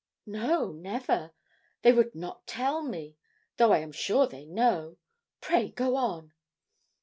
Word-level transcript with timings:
'No, 0.25 0.71
never, 0.71 1.31
they 1.83 1.91
would 1.93 2.15
not 2.15 2.47
tell 2.47 2.81
me, 2.81 3.17
though 3.57 3.71
I 3.71 3.77
am 3.81 3.91
sure 3.91 4.25
they 4.25 4.45
know. 4.47 4.97
Pray 5.41 5.69
go 5.69 5.95
on.' 5.95 6.33